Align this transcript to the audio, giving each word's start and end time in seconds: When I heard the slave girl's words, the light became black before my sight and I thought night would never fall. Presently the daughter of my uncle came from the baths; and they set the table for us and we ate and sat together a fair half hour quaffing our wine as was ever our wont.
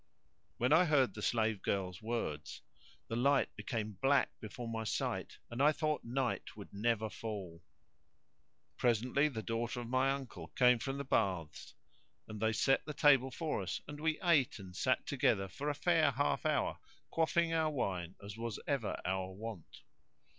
When 0.57 0.73
I 0.73 0.85
heard 0.85 1.13
the 1.13 1.21
slave 1.21 1.61
girl's 1.61 2.01
words, 2.01 2.63
the 3.07 3.15
light 3.15 3.55
became 3.55 3.99
black 4.01 4.31
before 4.39 4.67
my 4.67 4.83
sight 4.83 5.37
and 5.51 5.61
I 5.61 5.71
thought 5.71 6.03
night 6.03 6.57
would 6.57 6.73
never 6.73 7.07
fall. 7.07 7.61
Presently 8.77 9.27
the 9.27 9.43
daughter 9.43 9.79
of 9.79 9.87
my 9.87 10.09
uncle 10.09 10.47
came 10.47 10.79
from 10.79 10.97
the 10.97 11.03
baths; 11.03 11.75
and 12.27 12.39
they 12.41 12.51
set 12.51 12.83
the 12.85 12.95
table 12.95 13.29
for 13.29 13.61
us 13.61 13.79
and 13.87 13.99
we 13.99 14.19
ate 14.23 14.57
and 14.57 14.75
sat 14.75 15.05
together 15.05 15.47
a 15.59 15.73
fair 15.75 16.09
half 16.09 16.47
hour 16.47 16.79
quaffing 17.11 17.53
our 17.53 17.69
wine 17.69 18.15
as 18.25 18.35
was 18.37 18.59
ever 18.65 18.99
our 19.05 19.29
wont. 19.31 19.83